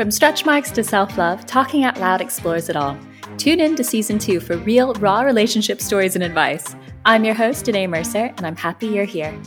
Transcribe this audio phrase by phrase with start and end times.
[0.00, 2.98] From stretch marks to self love, Talking Out Loud explores it all.
[3.36, 6.74] Tune in to season two for real, raw relationship stories and advice.
[7.04, 9.38] I'm your host, Danae Mercer, and I'm happy you're here.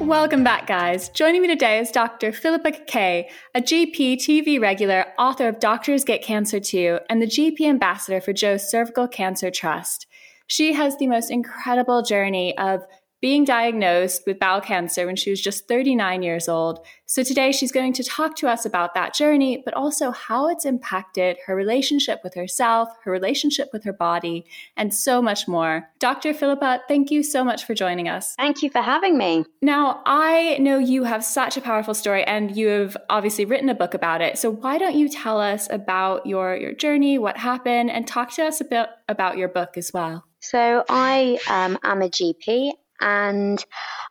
[0.00, 1.10] Welcome back, guys.
[1.10, 2.32] Joining me today is Dr.
[2.32, 7.60] Philippa Kaye, a GP TV regular, author of Doctors Get Cancer Too, and the GP
[7.60, 10.06] ambassador for Jo's Cervical Cancer Trust.
[10.46, 12.86] She has the most incredible journey of
[13.20, 16.86] being diagnosed with bowel cancer when she was just 39 years old.
[17.06, 20.64] So today she's going to talk to us about that journey, but also how it's
[20.64, 24.44] impacted her relationship with herself, her relationship with her body,
[24.76, 25.88] and so much more.
[25.98, 26.32] Dr.
[26.34, 28.34] Philippa, thank you so much for joining us.
[28.36, 29.44] Thank you for having me.
[29.62, 33.74] Now, I know you have such a powerful story and you have obviously written a
[33.74, 34.38] book about it.
[34.38, 38.44] So why don't you tell us about your, your journey, what happened, and talk to
[38.44, 40.24] us a bit about your book as well?
[40.40, 43.64] So, I um, am a GP and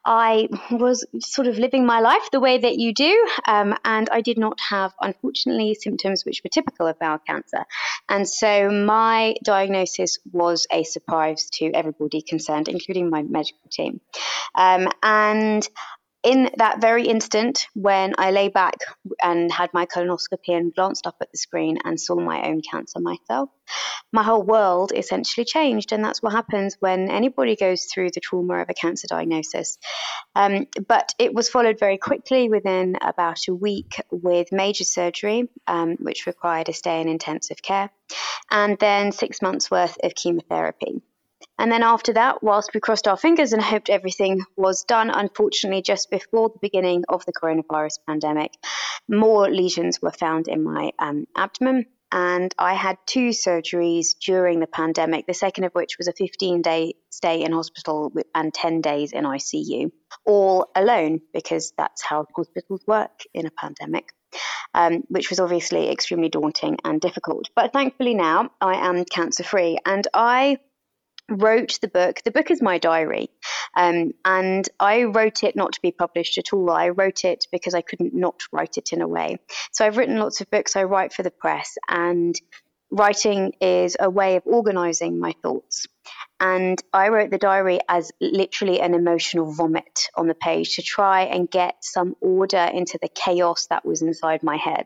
[0.05, 4.21] I was sort of living my life the way that you do, um, and I
[4.21, 7.65] did not have, unfortunately, symptoms which were typical of bowel cancer.
[8.07, 13.99] And so my diagnosis was a surprise to everybody concerned, including my medical team.
[14.55, 15.67] Um, and
[16.23, 18.75] in that very instant when I lay back
[19.21, 22.99] and had my colonoscopy and glanced up at the screen and saw my own cancer
[22.99, 23.49] myself,
[24.11, 25.91] my whole world essentially changed.
[25.91, 29.77] And that's what happens when anybody goes through the trauma of a cancer diagnosis.
[30.35, 35.97] Um, but it was followed very quickly within about a week with major surgery, um,
[35.99, 37.89] which required a stay in intensive care,
[38.51, 41.01] and then six months worth of chemotherapy.
[41.59, 45.81] And then after that, whilst we crossed our fingers and hoped everything was done, unfortunately,
[45.81, 48.53] just before the beginning of the coronavirus pandemic,
[49.07, 51.85] more lesions were found in my um, abdomen.
[52.11, 56.61] And I had two surgeries during the pandemic, the second of which was a 15
[56.61, 59.91] day stay in hospital and 10 days in ICU,
[60.25, 64.09] all alone, because that's how hospitals work in a pandemic.
[64.73, 67.49] Um, which was obviously extremely daunting and difficult.
[67.55, 70.57] But thankfully now I am cancer free and I
[71.29, 72.21] wrote the book.
[72.23, 73.29] The book is my diary.
[73.75, 76.69] Um, and I wrote it not to be published at all.
[76.69, 79.39] I wrote it because I couldn't not write it in a way.
[79.71, 80.75] So I've written lots of books.
[80.75, 82.35] I write for the press, and
[82.89, 85.87] writing is a way of organizing my thoughts.
[86.39, 91.23] And I wrote the diary as literally an emotional vomit on the page to try
[91.23, 94.85] and get some order into the chaos that was inside my head.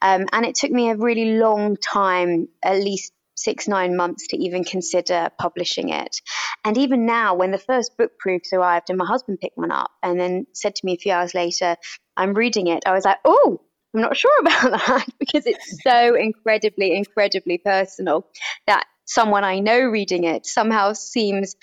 [0.00, 4.36] Um, and it took me a really long time, at least six, nine months to
[4.36, 6.20] even consider publishing it.
[6.64, 9.90] And even now, when the first book proofs arrived and my husband picked one up
[10.02, 11.76] and then said to me a few hours later,
[12.16, 13.60] I'm reading it, I was like, oh,
[13.94, 18.26] I'm not sure about that because it's so incredibly, incredibly personal
[18.66, 21.56] that someone I know reading it somehow seems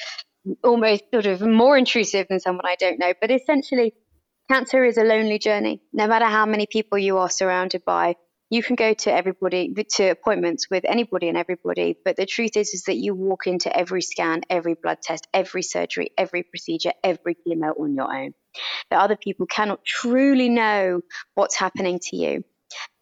[0.63, 3.13] almost sort of more intrusive than someone I don't know.
[3.19, 3.93] But essentially,
[4.49, 5.81] cancer is a lonely journey.
[5.93, 8.15] No matter how many people you are surrounded by,
[8.49, 12.73] you can go to everybody to appointments with anybody and everybody but the truth is
[12.73, 17.35] is that you walk into every scan every blood test every surgery every procedure every
[17.35, 18.33] chemo on your own
[18.89, 21.01] that other people cannot truly know
[21.35, 22.43] what's happening to you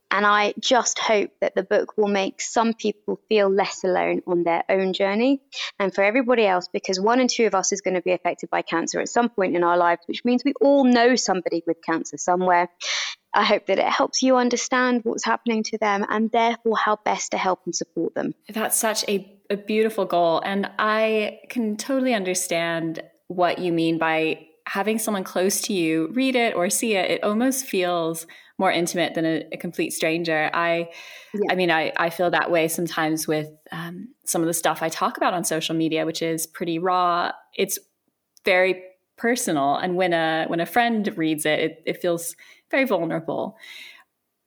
[0.09, 4.43] and I just hope that the book will make some people feel less alone on
[4.43, 5.41] their own journey.
[5.79, 8.49] And for everybody else, because one in two of us is going to be affected
[8.49, 11.81] by cancer at some point in our lives, which means we all know somebody with
[11.85, 12.69] cancer somewhere.
[13.37, 17.31] I hope that it helps you understand what's happening to them and therefore how best
[17.31, 18.33] to help and support them.
[18.49, 20.41] That's such a, a beautiful goal.
[20.43, 26.35] And I can totally understand what you mean by having someone close to you read
[26.35, 27.11] it or see it.
[27.11, 28.25] It almost feels
[28.57, 30.49] more intimate than a, a complete stranger.
[30.51, 30.89] I,
[31.35, 31.51] yeah.
[31.51, 34.89] I mean, I, I feel that way sometimes with um, some of the stuff I
[34.89, 37.31] talk about on social media, which is pretty raw.
[37.55, 37.77] It's
[38.43, 38.83] very
[39.17, 42.35] personal, and when a when a friend reads it, it, it feels
[42.71, 43.57] very vulnerable.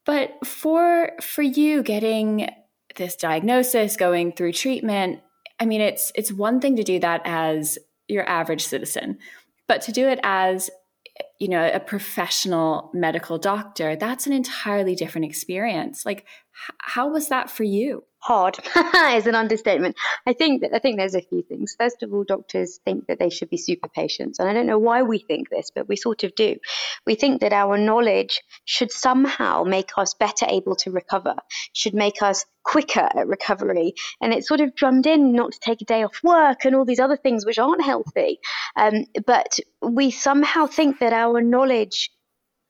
[0.06, 2.48] But for for you getting
[2.96, 5.20] this diagnosis, going through treatment,
[5.58, 9.18] I mean it's it's one thing to do that as your average citizen,
[9.68, 10.70] but to do it as
[11.38, 16.04] you know a professional medical doctor, that's an entirely different experience.
[16.06, 18.04] Like h- how was that for you?
[18.20, 18.58] Hard
[18.94, 19.96] is an understatement.
[20.26, 21.74] I think that I think there's a few things.
[21.78, 24.78] First of all, doctors think that they should be super patients, and I don't know
[24.78, 26.56] why we think this, but we sort of do.
[27.06, 31.36] We think that our knowledge should somehow make us better able to recover,
[31.72, 35.80] should make us quicker at recovery, and it's sort of drummed in not to take
[35.80, 38.38] a day off work and all these other things which aren't healthy.
[38.76, 42.10] Um, but we somehow think that our knowledge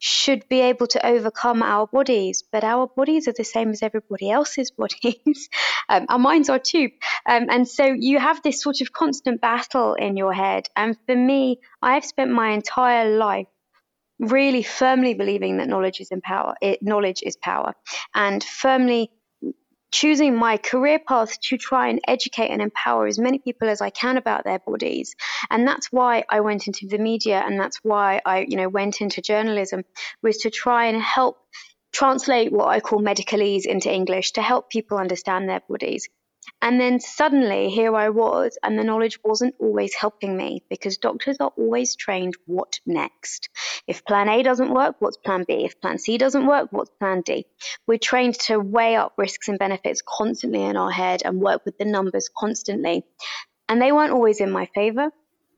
[0.00, 4.31] should be able to overcome our bodies, but our bodies are the same as everybody
[4.31, 5.49] else's bodies.
[5.88, 6.91] um, our minds are too.
[7.29, 10.69] Um, and so you have this sort of constant battle in your head.
[10.75, 13.47] And for me, I've spent my entire life
[14.19, 16.55] really firmly believing that knowledge is in power.
[16.62, 17.75] It, knowledge is power,
[18.14, 19.11] and firmly
[19.92, 23.90] choosing my career path to try and educate and empower as many people as I
[23.90, 25.14] can about their bodies.
[25.50, 29.00] And that's why I went into the media and that's why I, you know, went
[29.00, 29.84] into journalism
[30.22, 31.38] was to try and help
[31.92, 36.08] translate what I call medicalese into English to help people understand their bodies.
[36.62, 41.38] And then suddenly here I was, and the knowledge wasn't always helping me because doctors
[41.41, 43.49] are always trained what next.
[43.87, 45.64] If plan A doesn't work, what's plan B?
[45.64, 47.47] If plan C doesn't work, what's plan D?
[47.87, 51.79] We're trained to weigh up risks and benefits constantly in our head and work with
[51.79, 53.05] the numbers constantly.
[53.69, 55.11] And they weren't always in my favor.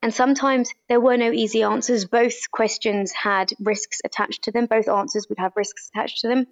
[0.03, 2.05] And sometimes there were no easy answers.
[2.05, 6.47] Both questions had risks attached to them, both answers would have risks attached to them.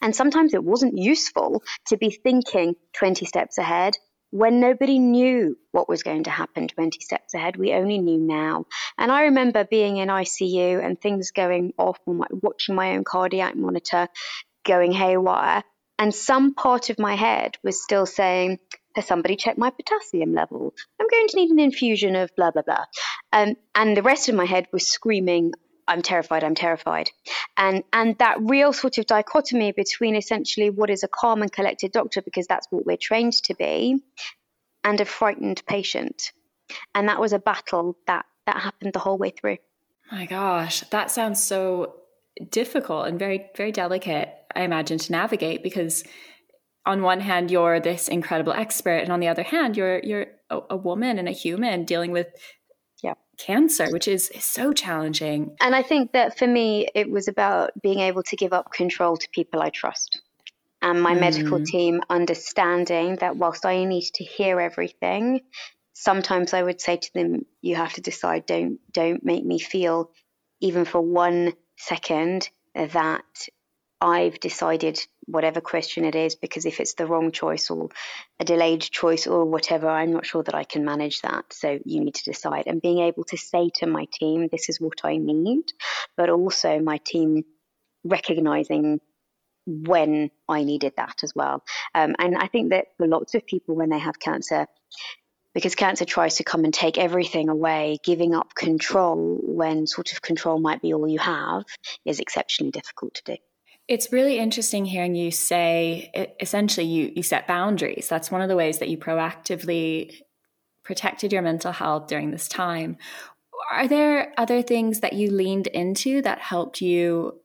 [0.00, 3.96] And sometimes it wasn't useful to be thinking 20 steps ahead
[4.30, 7.56] when nobody knew what was going to happen 20 steps ahead.
[7.56, 8.64] We only knew now.
[8.96, 13.54] And I remember being in ICU and things going off, and watching my own cardiac
[13.54, 14.08] monitor
[14.64, 15.62] going haywire.
[15.98, 18.58] And some part of my head was still saying,
[18.96, 20.74] has somebody checked my potassium level?
[20.98, 22.84] I'm going to need an infusion of blah, blah, blah.
[23.32, 25.52] Um, and the rest of my head was screaming,
[25.88, 27.10] I'm terrified, I'm terrified.
[27.56, 31.92] And and that real sort of dichotomy between essentially what is a calm and collected
[31.92, 34.02] doctor, because that's what we're trained to be,
[34.84, 36.32] and a frightened patient.
[36.94, 39.58] And that was a battle that that happened the whole way through.
[40.10, 41.96] My gosh, that sounds so
[42.50, 46.04] difficult and very, very delicate, I imagine, to navigate because
[46.84, 50.58] on one hand you're this incredible expert and on the other hand you're you're a,
[50.70, 52.26] a woman and a human dealing with
[53.46, 55.56] cancer, which is, is so challenging.
[55.60, 59.16] And I think that for me, it was about being able to give up control
[59.16, 60.20] to people I trust.
[60.80, 61.20] And my mm.
[61.20, 65.40] medical team understanding that whilst I need to hear everything,
[65.92, 70.10] sometimes I would say to them, you have to decide, don't don't make me feel
[70.60, 73.24] even for one second that
[74.00, 77.88] I've decided whatever question it is, because if it's the wrong choice or
[78.40, 81.52] a delayed choice or whatever, I'm not sure that I can manage that.
[81.52, 82.64] So you need to decide.
[82.66, 85.64] And being able to say to my team, this is what I need,
[86.16, 87.44] but also my team
[88.04, 89.00] recognizing
[89.64, 91.62] when I needed that as well.
[91.94, 94.66] Um, and I think that for lots of people, when they have cancer,
[95.54, 100.22] because cancer tries to come and take everything away, giving up control when sort of
[100.22, 101.64] control might be all you have
[102.04, 103.36] is exceptionally difficult to do.
[103.88, 108.08] It's really interesting hearing you say essentially you you set boundaries.
[108.08, 110.12] That's one of the ways that you proactively
[110.84, 112.96] protected your mental health during this time.
[113.70, 117.40] Are there other things that you leaned into that helped you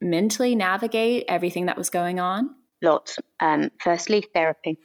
[0.00, 2.50] mentally navigate everything that was going on?
[2.82, 3.18] Lots.
[3.40, 4.78] Um, firstly, therapy.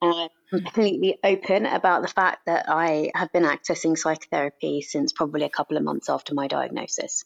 [0.00, 5.50] Uh, completely open about the fact that I have been accessing psychotherapy since probably a
[5.50, 7.24] couple of months after my diagnosis,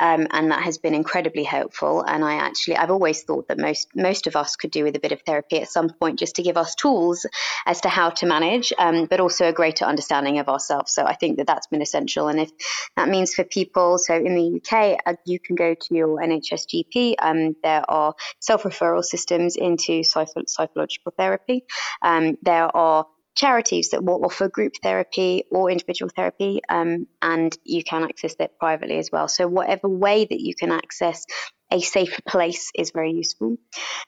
[0.00, 2.02] um, and that has been incredibly helpful.
[2.02, 5.00] And I actually, I've always thought that most most of us could do with a
[5.00, 7.26] bit of therapy at some point, just to give us tools
[7.66, 10.92] as to how to manage, um, but also a greater understanding of ourselves.
[10.92, 12.28] So I think that that's been essential.
[12.28, 12.50] And if
[12.96, 16.66] that means for people, so in the UK, uh, you can go to your NHS
[16.66, 17.14] GP.
[17.18, 21.64] Um, there are self referral systems into psych- psychological therapy.
[22.02, 27.56] Um, there there are charities that will offer group therapy or individual therapy, um, and
[27.64, 29.26] you can access that privately as well.
[29.28, 31.24] So, whatever way that you can access
[31.72, 33.56] a safe place is very useful.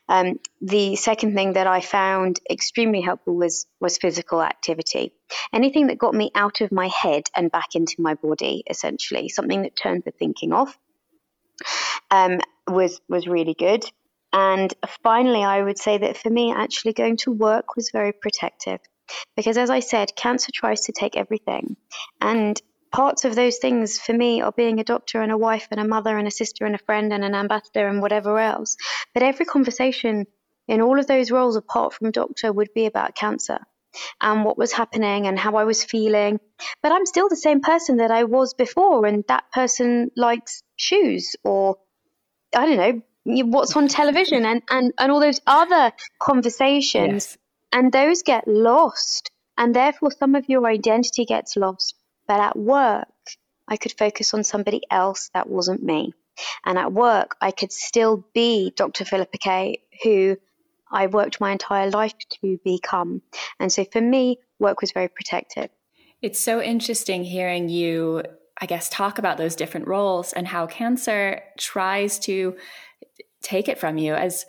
[0.08, 5.12] Um, the second thing that I found extremely helpful was was physical activity.
[5.52, 9.62] Anything that got me out of my head and back into my body, essentially, something
[9.62, 10.78] that turned the thinking off,
[12.10, 13.84] um, was was really good.
[14.38, 18.80] And finally, I would say that for me, actually going to work was very protective
[19.34, 21.78] because, as I said, cancer tries to take everything.
[22.20, 22.60] And
[22.92, 25.88] parts of those things for me are being a doctor and a wife and a
[25.88, 28.76] mother and a sister and a friend and an ambassador and whatever else.
[29.14, 30.26] But every conversation
[30.68, 33.60] in all of those roles, apart from doctor, would be about cancer
[34.20, 36.40] and what was happening and how I was feeling.
[36.82, 41.36] But I'm still the same person that I was before, and that person likes shoes
[41.42, 41.78] or
[42.54, 47.12] I don't know, what's on television and, and, and all those other conversations.
[47.12, 47.38] Yes.
[47.72, 49.30] And those get lost.
[49.58, 51.94] And therefore, some of your identity gets lost.
[52.28, 53.08] But at work,
[53.68, 56.12] I could focus on somebody else that wasn't me.
[56.64, 59.04] And at work, I could still be Dr.
[59.04, 60.36] Philippa Kaye, who
[60.90, 63.22] I worked my entire life to become.
[63.58, 65.70] And so for me, work was very protective.
[66.22, 68.22] It's so interesting hearing you,
[68.60, 72.56] I guess, talk about those different roles and how cancer tries to
[73.46, 74.44] take it from you as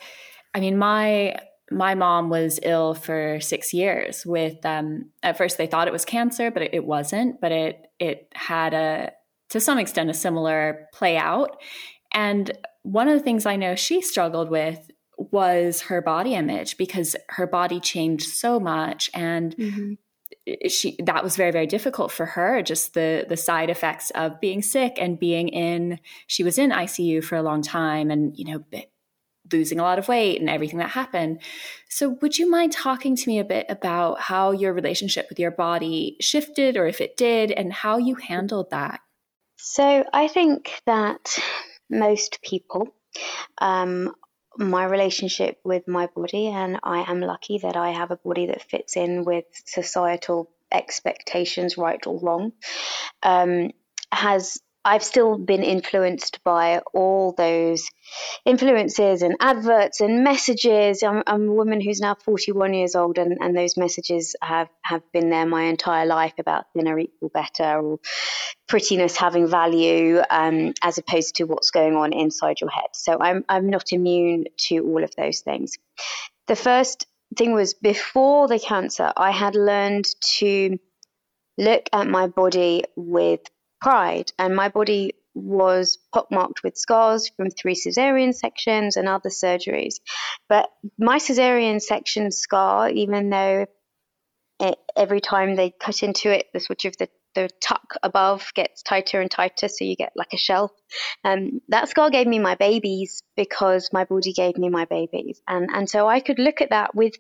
[0.54, 1.36] i mean my
[1.70, 6.06] my mom was ill for six years with um, at first they thought it was
[6.06, 9.12] cancer but it, wasn't but it it had a
[9.50, 11.58] to some extent a similar play out.
[12.13, 12.51] And
[12.84, 14.80] one of the things I know she struggled with
[15.18, 19.94] was her body image because her body changed so much and mm-hmm.
[20.68, 24.62] She that was very very difficult for her just the the side effects of being
[24.62, 28.63] sick and being in she was in ICU for a long time and you know
[29.51, 31.42] losing a lot of weight and everything that happened.
[31.89, 35.51] So, would you mind talking to me a bit about how your relationship with your
[35.51, 39.00] body shifted, or if it did, and how you handled that?
[39.58, 41.38] So, I think that
[41.89, 42.94] most people,
[43.60, 44.13] um,
[44.57, 48.61] my relationship with my body, and I am lucky that I have a body that
[48.61, 52.51] fits in with societal expectations, right or wrong,
[53.23, 53.71] um,
[54.11, 57.89] has I've still been influenced by all those
[58.46, 61.03] influences and adverts and messages.
[61.03, 65.01] I'm, I'm, a woman who's now 41 years old, and, and those messages have, have
[65.12, 68.00] been there my entire life about thinner equal better or
[68.70, 72.88] prettiness having value, um, as opposed to what's going on inside your head.
[72.94, 75.74] So I'm, I'm not immune to all of those things.
[76.48, 80.06] The first thing was before the cancer, I had learned
[80.38, 80.77] to
[81.58, 83.41] look at my body with
[83.81, 89.96] pride, and my body was pockmarked with scars from three cesarean sections and other surgeries.
[90.50, 93.67] But my cesarean section scar, even though
[94.60, 98.81] it, every time they cut into it, the sort of the, the tuck above gets
[98.81, 100.72] tighter and tighter, so you get like a shelf.
[101.24, 105.69] Um, that scar gave me my babies because my body gave me my babies, and
[105.72, 107.13] and so I could look at that with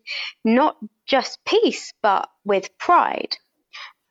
[0.43, 3.37] not just peace, but with pride.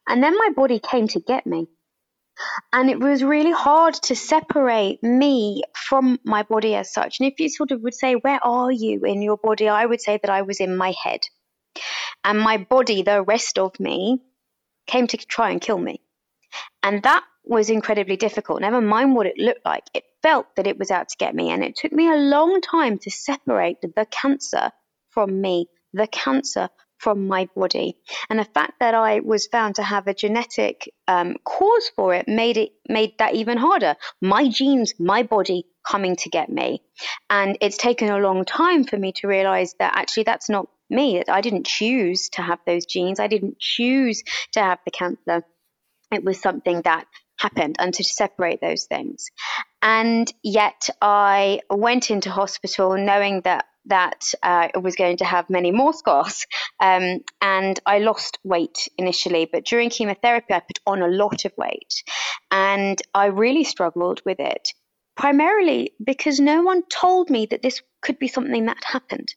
[0.09, 1.67] And then my body came to get me.
[2.73, 7.21] And it was really hard to separate me from my body as such.
[7.21, 9.69] And if you sort of would say, Where are you in your body?
[9.69, 11.21] I would say that I was in my head.
[12.25, 14.23] And my body, the rest of me,
[14.87, 16.01] came to try and kill me.
[16.83, 18.61] And that was incredibly difficult.
[18.61, 21.51] Never mind what it looked like, it felt that it was out to get me.
[21.51, 24.71] And it took me a long time to separate the cancer
[25.11, 27.97] from me, the cancer from my body.
[28.31, 32.29] And the fact that I was found to have a genetic um, cause for it
[32.29, 33.97] made it made that even harder.
[34.21, 36.83] My genes, my body coming to get me.
[37.31, 41.23] And it's taken a long time for me to realize that actually that's not me.
[41.29, 43.21] I didn't choose to have those genes.
[43.21, 44.23] I didn't choose
[44.53, 45.45] to have the cancer.
[46.13, 47.07] It was something that
[47.39, 49.27] happened and to separate those things.
[49.83, 55.51] And yet I went into hospital knowing that that uh, I was going to have
[55.51, 56.47] many more scars.
[56.81, 61.53] Um, and I lost weight initially, but during chemotherapy, I put on a lot of
[61.57, 62.03] weight.
[62.51, 64.69] And I really struggled with it,
[65.17, 69.35] primarily because no one told me that this could be something that happened.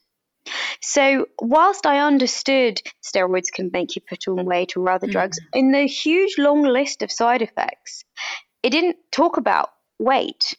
[0.82, 5.12] So, whilst I understood steroids can make you put on weight or other mm.
[5.12, 8.03] drugs, in the huge long list of side effects,
[8.63, 10.56] it didn't talk about weight.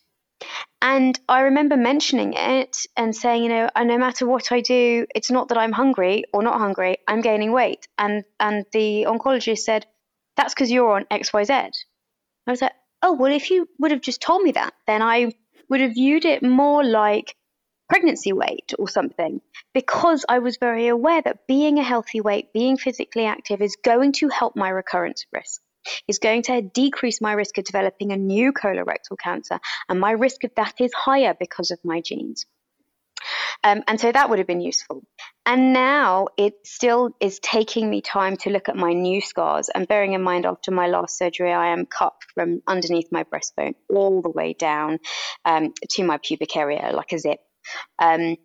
[0.82, 5.06] And I remember mentioning it and saying, you know, uh, no matter what I do,
[5.14, 7.86] it's not that I'm hungry or not hungry, I'm gaining weight.
[7.98, 9.86] And and the oncologist said,
[10.36, 11.50] that's because you're on XYZ.
[11.50, 15.32] I was like, oh, well, if you would have just told me that, then I
[15.68, 17.36] would have viewed it more like
[17.88, 19.40] pregnancy weight or something
[19.74, 24.12] because I was very aware that being a healthy weight, being physically active is going
[24.12, 25.60] to help my recurrence risk
[26.08, 29.58] is going to decrease my risk of developing a new colorectal cancer,
[29.88, 32.46] and my risk of that is higher because of my genes.
[33.62, 35.02] Um, and so that would have been useful.
[35.44, 39.68] And now it still is taking me time to look at my new scars.
[39.68, 43.74] And bearing in mind, after my last surgery, I am cut from underneath my breastbone
[43.90, 44.98] all the way down
[45.44, 47.40] um, to my pubic area like a zip.
[47.98, 48.36] Um,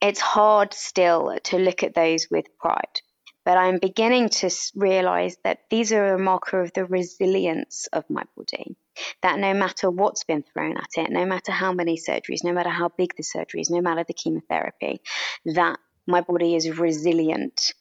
[0.00, 3.00] it's hard still to look at those with pride.
[3.44, 8.22] But I'm beginning to realize that these are a marker of the resilience of my
[8.36, 8.76] body.
[9.22, 12.70] That no matter what's been thrown at it, no matter how many surgeries, no matter
[12.70, 15.00] how big the surgeries, no matter the chemotherapy,
[15.44, 17.72] that my body is resilient.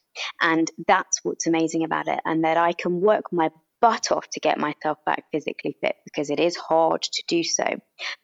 [0.41, 2.20] And that's what's amazing about it.
[2.25, 3.50] And that I can work my
[3.84, 7.66] butt off to get myself back physically fit because it is hard to do so.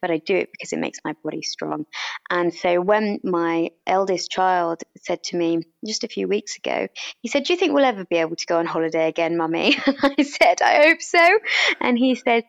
[0.02, 1.84] But I do it because it makes my body strong.
[2.30, 6.88] And so when my eldest child said to me just a few weeks ago,
[7.22, 9.76] he said, Do you think we'll ever be able to go on holiday again, mummy?
[9.86, 11.40] I said, I hope so.
[11.82, 12.46] And he said,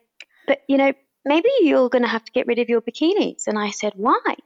[0.46, 0.92] But you know,
[1.24, 3.48] maybe you're going to have to get rid of your bikinis.
[3.48, 4.36] And I said, Why?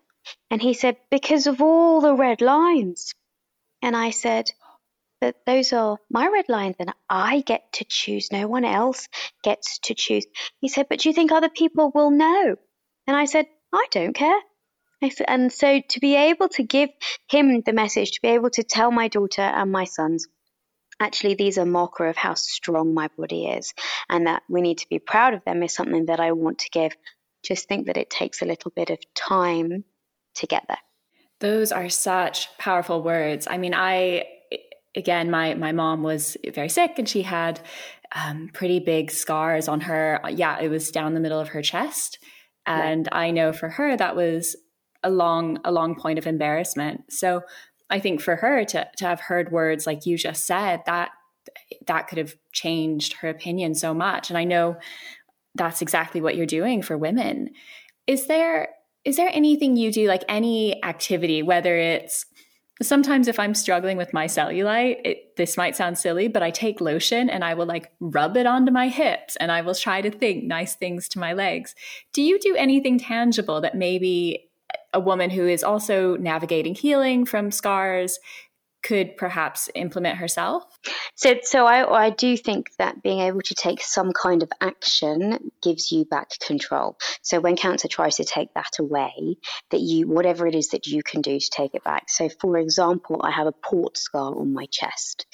[0.50, 3.12] And he said, Because of all the red lines.
[3.83, 4.50] And I said,
[5.25, 8.31] that those are my red lines and I get to choose.
[8.31, 9.09] No one else
[9.43, 10.26] gets to choose.
[10.61, 12.57] He said, But do you think other people will know?
[13.07, 14.38] And I said, I don't care.
[15.02, 16.90] Said, and so to be able to give
[17.28, 20.26] him the message, to be able to tell my daughter and my sons,
[21.00, 23.75] actually these are marker of how strong my body is
[24.09, 26.71] and that we need to be proud of them is something that I want to
[26.71, 26.97] give.
[27.43, 29.85] Just think that it takes a little bit of time
[30.37, 30.78] to get there.
[31.40, 33.47] Those are such powerful words.
[33.50, 34.25] I mean, I
[34.94, 37.60] again, my my mom was very sick and she had
[38.14, 40.20] um, pretty big scars on her.
[40.30, 42.18] Yeah, it was down the middle of her chest,
[42.66, 44.56] and I know for her that was
[45.02, 47.12] a long a long point of embarrassment.
[47.12, 47.42] So
[47.90, 51.10] I think for her to to have heard words like you just said that
[51.86, 54.30] that could have changed her opinion so much.
[54.30, 54.76] And I know
[55.54, 57.50] that's exactly what you're doing for women.
[58.06, 58.68] Is there
[59.04, 62.26] is there anything you do like any activity whether it's
[62.83, 66.81] sometimes if i'm struggling with my cellulite it, this might sound silly but i take
[66.81, 70.11] lotion and i will like rub it onto my hips and i will try to
[70.11, 71.75] think nice things to my legs.
[72.12, 74.50] Do you do anything tangible that maybe
[74.93, 78.19] a woman who is also navigating healing from scars
[78.84, 80.62] could perhaps implement herself?
[81.16, 85.50] So, so I, I do think that being able to take some kind of action
[85.62, 86.96] gives you back control.
[87.22, 89.36] So when cancer tries to take that away,
[89.70, 92.10] that you whatever it is that you can do to take it back.
[92.10, 95.26] So, for example, I have a port scar on my chest,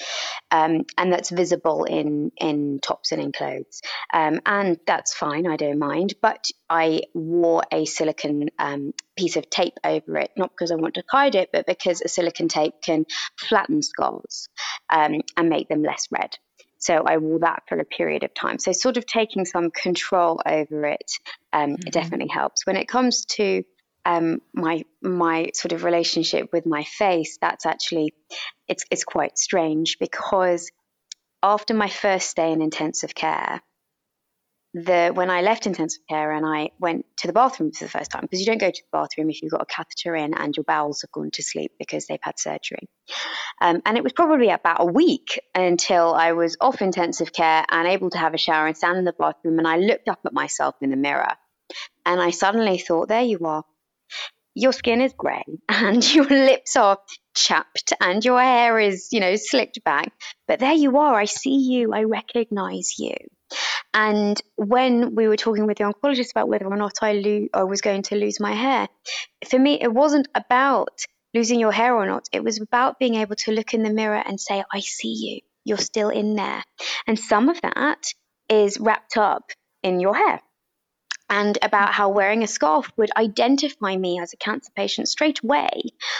[0.50, 5.46] um, and that's visible in in tops and in clothes, um, and that's fine.
[5.48, 6.14] I don't mind.
[6.22, 10.94] But I wore a silicon um, piece of tape over it, not because I want
[10.94, 13.04] to hide it, but because a silicon tape can
[13.36, 14.48] flatten scars
[14.88, 16.36] um, and make them less red.
[16.78, 18.58] So I wore that for a period of time.
[18.58, 21.12] So sort of taking some control over it,
[21.52, 21.86] um, mm-hmm.
[21.86, 22.64] it definitely helps.
[22.64, 23.62] When it comes to
[24.06, 28.14] um, my my sort of relationship with my face, that's actually
[28.66, 30.70] it's it's quite strange because
[31.42, 33.60] after my first stay in intensive care,
[34.72, 38.10] the when I left intensive care and I went to the bathroom for the first
[38.10, 40.56] time because you don't go to the bathroom if you've got a catheter in and
[40.56, 42.88] your bowels have gone to sleep because they've had surgery.
[43.60, 47.88] Um, and it was probably about a week until I was off intensive care and
[47.88, 49.58] able to have a shower and stand in the bathroom.
[49.58, 51.32] And I looked up at myself in the mirror
[52.06, 53.64] and I suddenly thought, there you are.
[54.54, 56.98] Your skin is grey and your lips are
[57.34, 60.12] chapped and your hair is, you know, slicked back.
[60.46, 61.14] But there you are.
[61.14, 61.92] I see you.
[61.92, 63.14] I recognize you.
[63.92, 67.64] And when we were talking with the oncologist about whether or not I, lo- I
[67.64, 68.88] was going to lose my hair,
[69.48, 71.00] for me, it wasn't about
[71.34, 72.28] losing your hair or not.
[72.32, 75.40] It was about being able to look in the mirror and say, I see you.
[75.64, 76.62] You're still in there.
[77.06, 78.02] And some of that
[78.48, 79.50] is wrapped up
[79.82, 80.40] in your hair
[81.30, 85.70] and about how wearing a scarf would identify me as a cancer patient straight away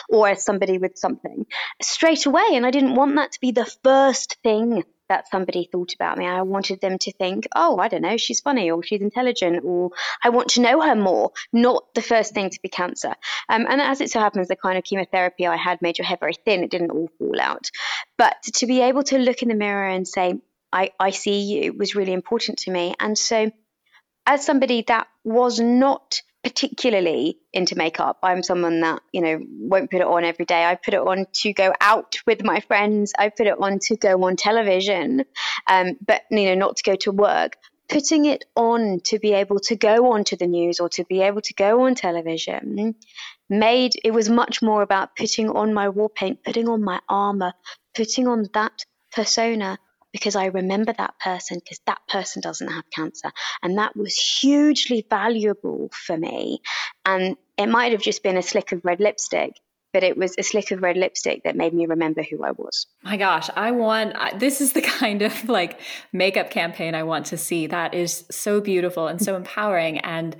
[0.08, 1.46] or as somebody with something
[1.82, 2.46] straight away.
[2.52, 6.26] And I didn't want that to be the first thing that somebody thought about me.
[6.26, 9.90] I wanted them to think, oh, I don't know, she's funny or she's intelligent or
[10.24, 13.14] I want to know her more, not the first thing to be cancer.
[13.48, 16.16] Um, and as it so happens, the kind of chemotherapy I had made your hair
[16.18, 16.62] very thin.
[16.62, 17.70] It didn't all fall out.
[18.16, 20.40] But to be able to look in the mirror and say,
[20.72, 22.94] I, I see you was really important to me.
[23.00, 23.50] And so,
[24.26, 28.18] as somebody that was not particularly into makeup.
[28.22, 30.64] I'm someone that, you know, won't put it on every day.
[30.64, 33.12] I put it on to go out with my friends.
[33.18, 35.24] I put it on to go on television,
[35.66, 37.56] um, but, you know, not to go to work.
[37.88, 41.40] Putting it on to be able to go onto the news or to be able
[41.40, 42.94] to go on television
[43.48, 47.52] made it was much more about putting on my war paint, putting on my armor,
[47.96, 49.76] putting on that persona
[50.12, 53.30] because I remember that person because that person doesn't have cancer.
[53.62, 56.60] And that was hugely valuable for me.
[57.04, 59.52] And it might have just been a slick of red lipstick,
[59.92, 62.86] but it was a slick of red lipstick that made me remember who I was.
[63.02, 65.80] My gosh, I want this is the kind of like
[66.12, 67.66] makeup campaign I want to see.
[67.66, 70.36] That is so beautiful and so empowering and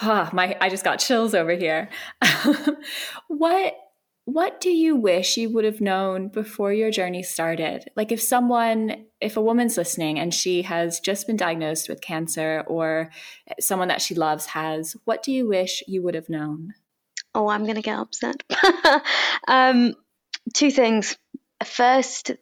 [0.00, 1.88] ah, my I just got chills over here.
[3.28, 3.74] what
[4.24, 7.90] what do you wish you would have known before your journey started?
[7.96, 12.62] Like if someone, if a woman's listening and she has just been diagnosed with cancer
[12.68, 13.10] or
[13.58, 16.74] someone that she loves has, what do you wish you would have known?
[17.34, 18.42] Oh, I'm going to get upset.
[19.48, 19.94] um,
[20.54, 21.16] two things.
[21.64, 22.32] First,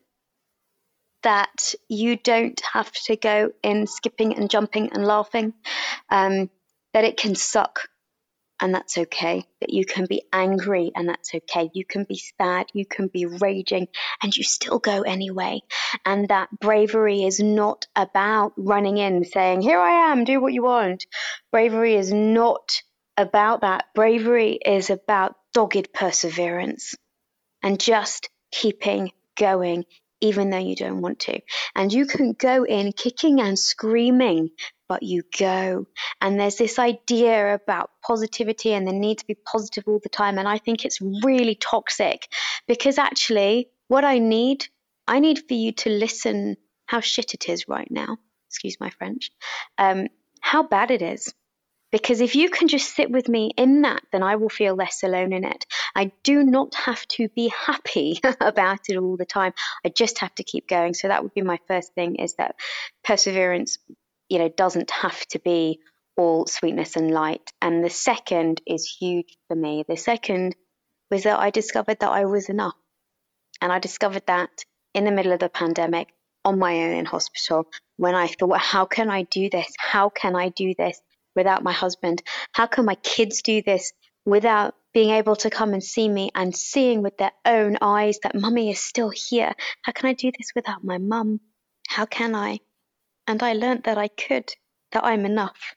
[1.22, 5.52] that you don't have to go in skipping and jumping and laughing,
[6.08, 6.50] um,
[6.92, 7.89] that it can suck
[8.60, 9.44] and that's okay.
[9.60, 11.70] That you can be angry and that's okay.
[11.72, 13.88] You can be sad, you can be raging,
[14.22, 15.60] and you still go anyway.
[16.04, 20.62] And that bravery is not about running in saying, Here I am, do what you
[20.62, 21.06] want.
[21.52, 22.82] Bravery is not
[23.16, 23.86] about that.
[23.94, 26.94] Bravery is about dogged perseverance
[27.62, 29.84] and just keeping going
[30.20, 31.40] even though you don't want to.
[31.74, 34.50] And you can go in kicking and screaming,
[34.90, 35.86] but you go.
[36.20, 40.36] And there's this idea about positivity and the need to be positive all the time.
[40.36, 42.26] And I think it's really toxic
[42.66, 44.66] because actually, what I need
[45.06, 48.18] I need for you to listen how shit it is right now.
[48.48, 49.30] Excuse my French.
[49.78, 50.08] Um,
[50.40, 51.32] how bad it is.
[51.92, 55.02] Because if you can just sit with me in that, then I will feel less
[55.02, 55.66] alone in it.
[55.94, 59.52] I do not have to be happy about it all the time.
[59.84, 60.94] I just have to keep going.
[60.94, 62.54] So that would be my first thing is that
[63.02, 63.78] perseverance,
[64.30, 65.80] you know, doesn't have to be
[66.16, 67.52] all sweetness and light.
[67.60, 69.84] And the second is huge for me.
[69.86, 70.56] The second
[71.10, 72.76] was that I discovered that I was enough.
[73.60, 74.64] And I discovered that
[74.94, 76.08] in the middle of the pandemic
[76.44, 77.66] on my own in hospital
[77.96, 79.72] when I thought, how can I do this?
[79.78, 81.00] How can I do this
[81.36, 82.22] without my husband?
[82.52, 83.92] How can my kids do this
[84.24, 88.34] without being able to come and see me and seeing with their own eyes that
[88.34, 89.52] mummy is still here?
[89.82, 91.40] How can I do this without my mum?
[91.88, 92.60] How can I?
[93.30, 94.52] And I learnt that I could,
[94.90, 95.76] that I'm enough.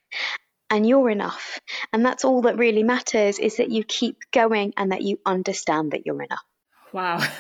[0.72, 1.60] And you're enough.
[1.94, 5.92] And that's all that really matters is that you keep going and that you understand
[5.92, 6.44] that you're enough.
[6.92, 7.26] Wow.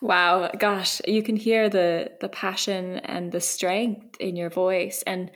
[0.00, 5.30] Wow, gosh, you can hear the the passion and the strength in your voice and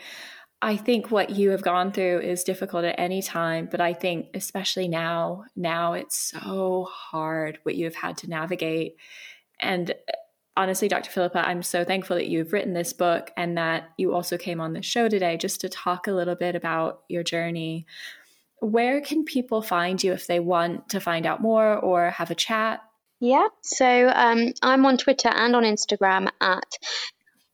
[0.61, 4.27] I think what you have gone through is difficult at any time, but I think
[4.35, 8.97] especially now, now it's so hard what you have had to navigate.
[9.61, 9.95] And
[10.59, 11.11] honestly, Dr.
[11.11, 14.73] Philippa, I'm so thankful that you've written this book and that you also came on
[14.73, 17.87] the show today just to talk a little bit about your journey.
[18.61, 22.35] Where can people find you if they want to find out more or have a
[22.35, 22.81] chat?
[23.21, 26.79] Yeah, so um, I'm on Twitter and on Instagram at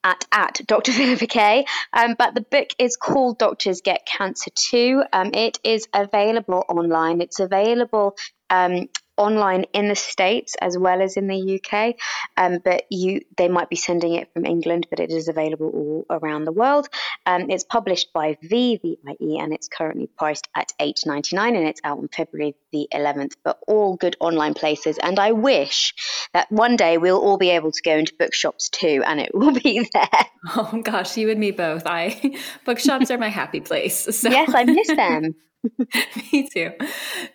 [0.03, 0.93] at, at Dr.
[0.93, 1.64] Philippa Kaye.
[1.93, 5.03] Um, but the book is called Doctors Get Cancer Too.
[5.12, 7.23] Um, it is available online.
[7.23, 8.17] It's available
[8.51, 11.96] um, online in the states as well as in the UK.
[12.37, 16.07] Um, but you, they might be sending it from England, but it is available all
[16.18, 16.88] around the world.
[17.27, 18.96] Um, it's published by VVIE
[19.40, 23.33] and it's currently priced at eight ninety nine, and it's out on February the 11th.
[23.44, 25.94] But all good online places, and I wish
[26.33, 29.53] that one day we'll all be able to go into bookshops too, and it will
[29.62, 30.27] be there.
[30.57, 31.85] Oh gosh, you and me both.
[31.87, 34.09] I bookshops are my happy place.
[34.24, 34.31] So.
[34.31, 35.35] Yes, I miss them.
[36.33, 36.72] Me too.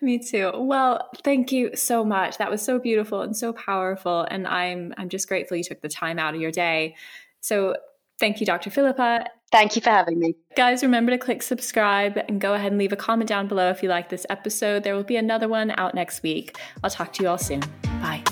[0.01, 0.51] Me too.
[0.55, 2.37] Well, thank you so much.
[2.37, 5.89] That was so beautiful and so powerful and I'm I'm just grateful you took the
[5.89, 6.95] time out of your day.
[7.41, 7.75] So,
[8.19, 8.69] thank you Dr.
[8.69, 9.25] Philippa.
[9.51, 10.35] Thank you for having me.
[10.55, 13.81] Guys, remember to click subscribe and go ahead and leave a comment down below if
[13.81, 14.83] you like this episode.
[14.83, 16.57] There will be another one out next week.
[16.83, 17.61] I'll talk to you all soon.
[17.83, 18.23] Bye.